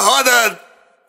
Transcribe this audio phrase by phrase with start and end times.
[0.00, 0.60] roda, roda.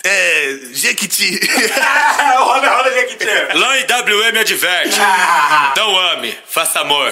[0.04, 0.60] É.
[0.72, 1.40] Jequiti.
[2.38, 3.26] roda, roda, Jequiti.
[3.26, 5.00] Lá em WM adverte.
[5.76, 7.12] Não ame, faça amor.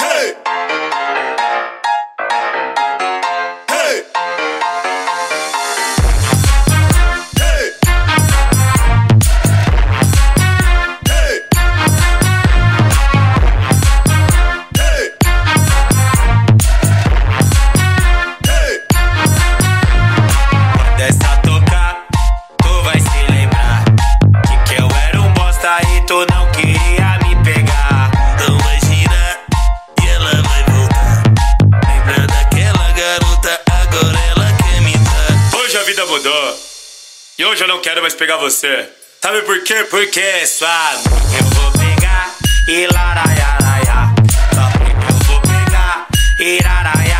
[0.00, 0.53] Hey!
[37.36, 38.88] E hoje eu não quero mais pegar você.
[39.20, 39.84] Sabe por quê?
[39.90, 40.46] Porque é
[41.36, 42.32] Eu vou pegar
[42.68, 44.14] e laraiaraia.
[45.10, 46.06] Eu vou pegar
[46.38, 47.13] e laraiaraiaraia.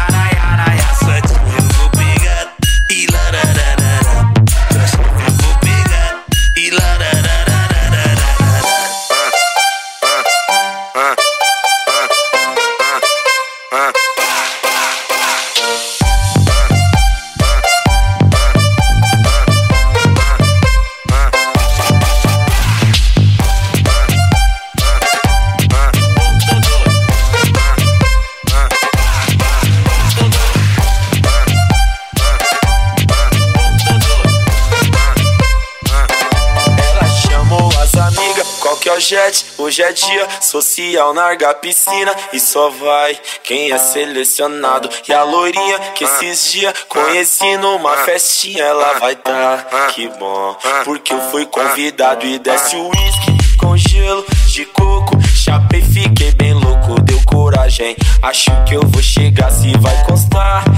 [39.64, 44.90] Hoje é dia social, narga piscina e só vai quem é selecionado.
[45.08, 50.54] E a loirinha que esses dias conheci numa festinha, ela vai tá, que bom,
[50.84, 55.16] porque eu fui convidado e desce o uísque com gelo de coco.
[55.34, 57.96] Chapei, fiquei bem louco, deu coragem.
[58.20, 60.73] Acho que eu vou chegar se vai constar.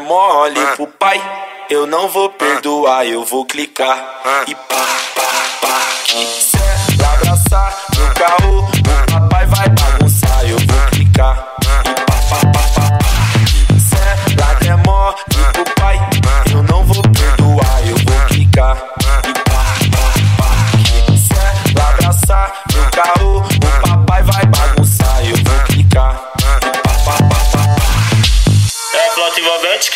[0.00, 1.20] Mole pro pai,
[1.68, 3.96] eu não vou perdoar, eu vou clicar.
[4.46, 5.22] E pá, pá,
[5.60, 5.80] pá.
[6.04, 11.59] Que se ela abraçar no carro, o papai vai bagunçar, eu vou clicar.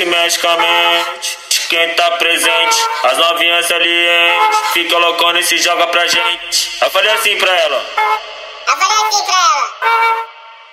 [0.05, 1.39] Envolvente que mexe com a mente.
[1.49, 4.59] De Quem tá presente, as novinhas salientes.
[4.73, 6.79] Fica loucona e se joga pra gente.
[6.81, 7.85] Eu falei assim pra ela:
[8.67, 10.25] Eu falei assim pra ela.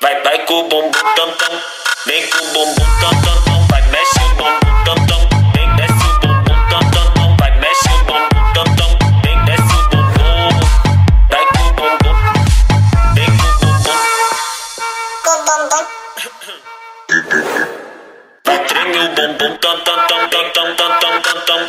[0.01, 1.61] Vai, vai com o bumbum tam tam.
[2.05, 3.67] Vem com o bumbum tam tam tam.
[3.69, 5.30] Vai, mexe o bumbum tam tam.
[21.51, 21.67] Sabe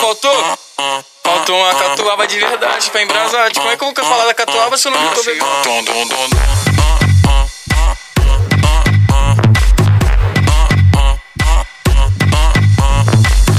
[0.00, 0.58] faltou?
[1.24, 3.52] Faltou uma catuaba de verdade pra embrasar.
[3.52, 5.44] Como é que eu vou falar da catuaba se eu não tô bebendo?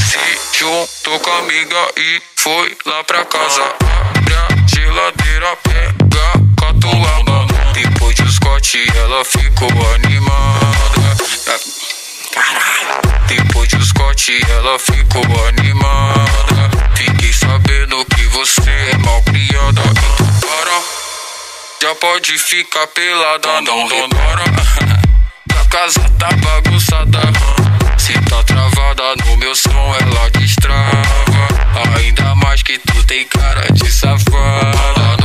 [0.10, 3.62] Se juntou com a amiga e foi lá pra casa.
[4.16, 5.58] Abre a geladeira,
[6.79, 7.45] catuaba.
[7.73, 11.17] Depois de Scott, ela ficou animada.
[12.34, 13.28] Caralho!
[13.28, 16.69] Depois de Scott, ela ficou animada.
[16.95, 19.81] Fiquei sabendo que você é mal criada.
[19.81, 20.81] Então para,
[21.81, 23.61] já pode ficar pelada.
[23.61, 24.44] Não repara.
[25.59, 27.19] A casa tá bagunçada.
[27.97, 31.97] Se tá travada no meu som, ela destrava.
[31.97, 35.19] Ainda mais que tu tem cara de safada.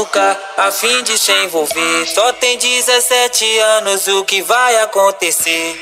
[0.00, 2.06] Machucar, a fim de se envolver.
[2.06, 5.78] Só tem 17 anos, o que vai acontecer?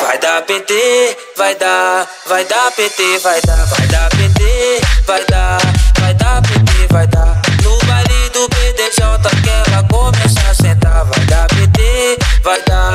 [0.00, 5.58] Vai dar PT, vai dar, vai dar PT, vai dar, vai dar PT, vai dar,
[6.00, 7.42] vai dar PT, vai dar.
[7.62, 12.85] No baile do PDJ que ela começa a sentar, vai dar PT, vai dar,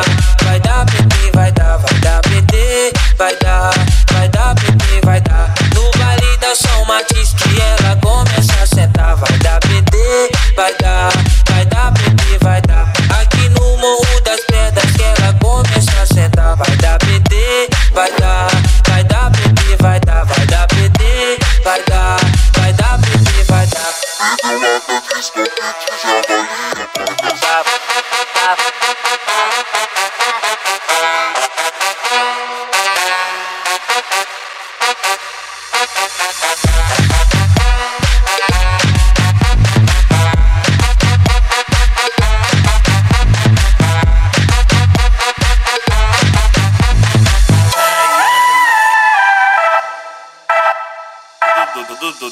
[52.01, 52.31] Du, du, du, du,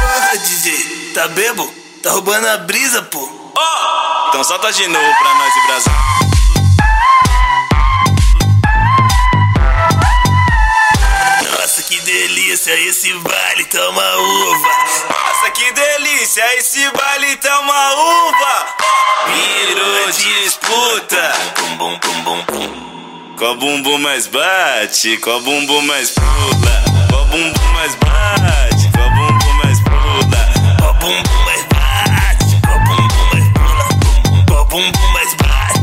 [0.00, 1.72] Porra, DJ, tá bebo?
[2.02, 3.52] Tá roubando a brisa, pô.
[4.28, 5.92] Então solta de novo pra nós Brasil.
[11.52, 14.68] Nossa, que delícia esse baile, toma uva.
[15.08, 18.66] Nossa, que delícia, esse baile tá uma uva.
[19.28, 21.33] Virou disputa.
[23.36, 26.84] Qual bumbum mais bate, qual bumbum mais pula.
[27.10, 30.42] Qual bumbum mais bate, qual bumbum mais pula.
[30.78, 33.86] Qual bumbum mais bate, qual bumbum mais pula.
[34.46, 35.80] Qual bumbum mais bate,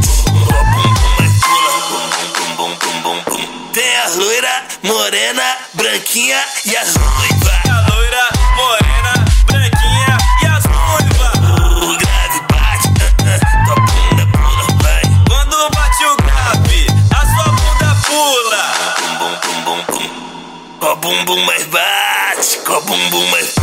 [0.48, 1.72] qual bumbum mais pula.
[1.90, 3.72] Bum, bum, bum, bum, bum.
[3.74, 7.60] Tem a loira, morena, branquinha e as ruivas.
[7.70, 8.26] A loira,
[8.56, 9.01] morena,
[21.02, 23.56] bumbum mais bate, qual bumbum mais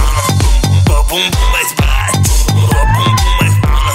[1.08, 3.94] bumbum mais bate, qual bumbum mais pula.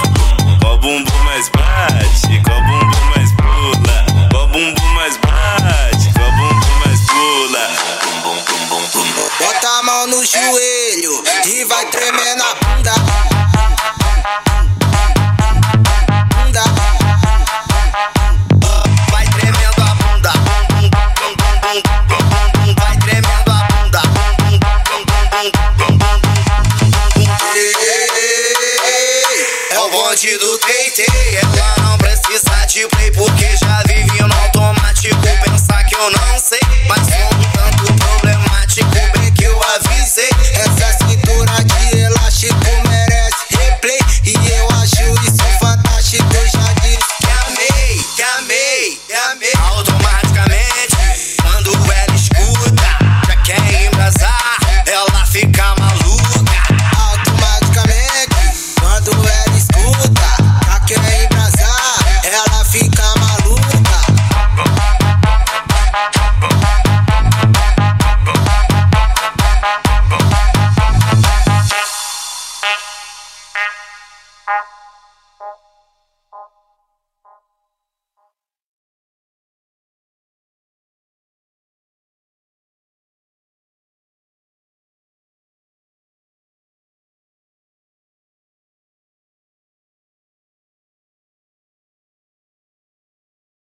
[0.60, 4.28] Qual bumbum mais bate, qual bumbum mais pula.
[4.30, 7.68] Qual bumbum mais bate, qual bumbum mais pula.
[8.22, 9.28] Bum, bum, bum, bum, bum.
[9.38, 13.43] Bota a mão no joelho e vai tremer na bunda.
[30.24, 30.53] batido